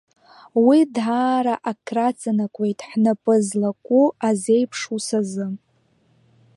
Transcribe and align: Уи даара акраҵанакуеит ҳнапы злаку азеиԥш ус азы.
Уи 0.65 0.79
даара 0.95 1.55
акраҵанакуеит 1.71 2.79
ҳнапы 2.89 3.35
злаку 3.47 4.05
азеиԥш 4.27 4.79
ус 4.95 5.07
азы. 5.19 5.47